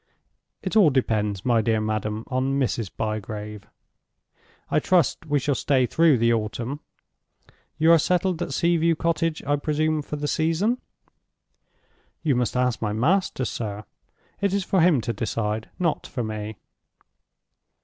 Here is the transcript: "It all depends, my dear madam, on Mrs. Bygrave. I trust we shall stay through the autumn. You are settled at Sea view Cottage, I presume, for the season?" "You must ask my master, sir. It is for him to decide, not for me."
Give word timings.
"It 0.63 0.75
all 0.75 0.89
depends, 0.89 1.45
my 1.45 1.61
dear 1.61 1.79
madam, 1.79 2.23
on 2.25 2.59
Mrs. 2.59 2.89
Bygrave. 2.89 3.67
I 4.71 4.79
trust 4.79 5.27
we 5.27 5.37
shall 5.37 5.53
stay 5.53 5.85
through 5.85 6.17
the 6.17 6.33
autumn. 6.33 6.79
You 7.77 7.91
are 7.91 7.99
settled 7.99 8.41
at 8.41 8.51
Sea 8.51 8.77
view 8.77 8.95
Cottage, 8.95 9.43
I 9.43 9.57
presume, 9.57 10.01
for 10.01 10.15
the 10.15 10.27
season?" 10.27 10.81
"You 12.23 12.33
must 12.33 12.57
ask 12.57 12.81
my 12.81 12.93
master, 12.93 13.45
sir. 13.45 13.83
It 14.39 14.55
is 14.55 14.63
for 14.63 14.81
him 14.81 15.01
to 15.01 15.13
decide, 15.13 15.69
not 15.77 16.07
for 16.07 16.23
me." 16.23 16.57